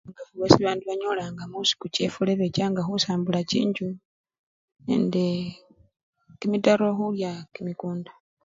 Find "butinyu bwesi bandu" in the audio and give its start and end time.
0.17-0.83